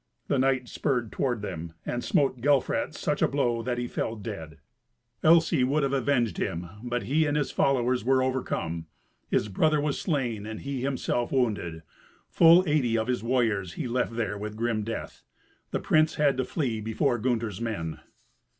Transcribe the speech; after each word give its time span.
The 0.29 0.39
knight 0.39 0.67
spurred 0.67 1.11
toward 1.11 1.43
them, 1.43 1.73
and 1.85 2.03
smote 2.03 2.41
Gelfrat 2.41 2.95
such 2.95 3.21
a 3.21 3.27
blow 3.27 3.61
that 3.61 3.77
he 3.77 3.85
fell 3.87 4.15
dead. 4.15 4.57
Elsy 5.23 5.63
would 5.63 5.83
have 5.83 5.93
avenged 5.93 6.37
him, 6.37 6.67
but 6.81 7.03
he 7.03 7.27
and 7.27 7.37
his 7.37 7.51
followers 7.51 8.03
were 8.03 8.23
overcome. 8.23 8.87
His 9.29 9.47
brother 9.47 9.79
was 9.79 10.01
slain, 10.01 10.47
and 10.47 10.61
he 10.61 10.81
himself 10.81 11.31
wounded. 11.31 11.83
Full 12.31 12.63
eighty 12.67 12.97
of 12.97 13.05
his 13.09 13.21
warriors 13.21 13.73
he 13.73 13.87
left 13.87 14.15
there 14.15 14.39
with 14.39 14.57
grim 14.57 14.81
death; 14.83 15.21
the 15.69 15.79
prince 15.79 16.15
had 16.15 16.35
to 16.37 16.45
flee 16.45 16.81
before 16.81 17.19
Gunther's 17.19 17.61
men. 17.61 17.99